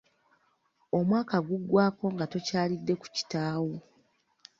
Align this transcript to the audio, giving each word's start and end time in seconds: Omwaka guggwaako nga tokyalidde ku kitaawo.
Omwaka 0.97 1.35
guggwaako 1.47 2.05
nga 2.13 2.25
tokyalidde 2.33 2.93
ku 3.01 3.07
kitaawo. 3.15 3.73